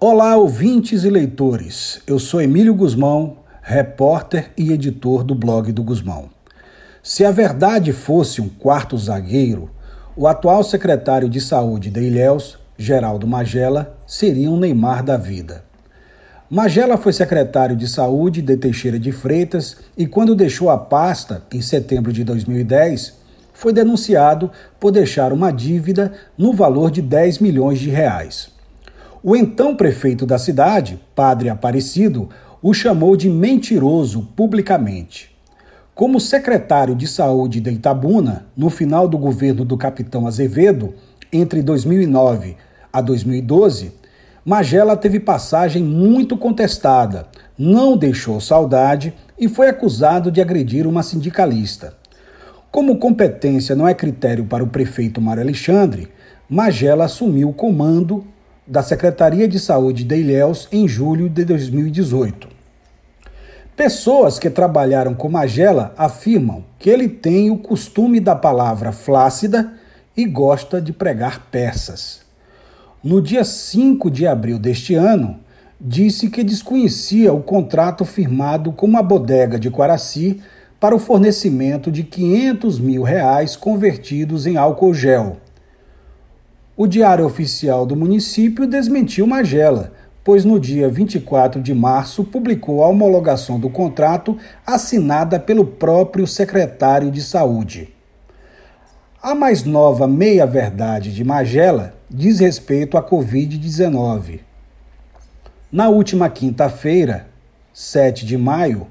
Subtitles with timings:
[0.00, 2.00] Olá, ouvintes e leitores.
[2.06, 6.30] Eu sou Emílio Guzmão, repórter e editor do blog do Guzmão.
[7.02, 9.68] Se a verdade fosse um quarto zagueiro,
[10.14, 15.64] o atual secretário de Saúde de Ilhéus, Geraldo Magela, seria um Neymar da vida.
[16.48, 21.60] Magela foi secretário de Saúde de Teixeira de Freitas e, quando deixou a pasta, em
[21.60, 23.14] setembro de 2010,
[23.52, 28.56] foi denunciado por deixar uma dívida no valor de 10 milhões de reais.
[29.28, 32.30] O então prefeito da cidade, Padre Aparecido,
[32.62, 35.36] o chamou de mentiroso publicamente.
[35.94, 40.94] Como secretário de saúde de Itabuna, no final do governo do capitão Azevedo,
[41.30, 42.56] entre 2009
[42.90, 43.92] a 2012,
[44.42, 47.26] Magela teve passagem muito contestada,
[47.58, 51.92] não deixou saudade e foi acusado de agredir uma sindicalista.
[52.70, 56.08] Como competência não é critério para o prefeito Mário Alexandre,
[56.48, 58.24] Magela assumiu o comando
[58.68, 62.48] da Secretaria de Saúde de Ilhéus em julho de 2018.
[63.74, 69.72] Pessoas que trabalharam com Magela afirmam que ele tem o costume da palavra flácida
[70.14, 72.20] e gosta de pregar peças.
[73.02, 75.38] No dia 5 de abril deste ano,
[75.80, 80.42] disse que desconhecia o contrato firmado com uma bodega de Quaraci
[80.78, 85.38] para o fornecimento de 500 mil reais convertidos em álcool gel
[86.78, 92.86] o Diário Oficial do município desmentiu Magela, pois no dia 24 de março publicou a
[92.86, 97.92] homologação do contrato assinada pelo próprio secretário de Saúde.
[99.20, 104.38] A mais nova meia-verdade de Magela diz respeito à Covid-19.
[105.72, 107.26] Na última quinta-feira,
[107.74, 108.86] 7 de maio,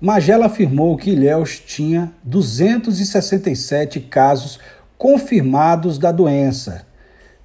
[0.00, 4.58] Magela afirmou que Ilhéus tinha 267 casos
[4.98, 6.89] confirmados da doença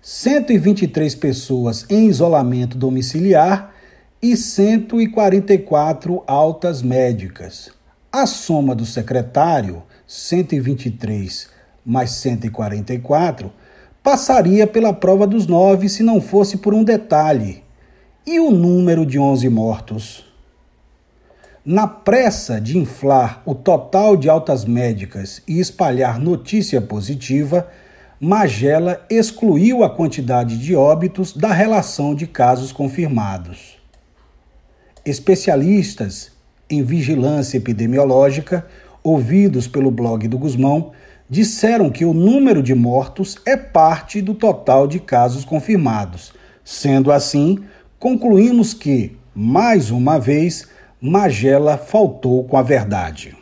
[0.08, 3.73] 123 pessoas em isolamento domiciliar
[4.22, 7.72] e 144 altas médicas.
[8.11, 11.49] A soma do secretário, 123
[11.83, 13.52] mais 144,
[14.04, 17.64] passaria pela prova dos nove se não fosse por um detalhe.
[18.27, 20.23] E o número de 11 mortos?
[21.66, 27.67] Na pressa de inflar o total de altas médicas e espalhar notícia positiva,
[28.27, 33.77] Magela excluiu a quantidade de óbitos da relação de casos confirmados.
[35.05, 36.31] Especialistas
[36.67, 38.65] em vigilância epidemiológica,
[39.03, 40.91] ouvidos pelo blog do Guzmão,
[41.30, 46.33] disseram que o número de mortos é parte do total de casos confirmados.
[46.63, 47.63] Sendo assim,
[47.99, 50.67] concluímos que, mais uma vez,
[50.99, 53.37] Magela faltou com a verdade.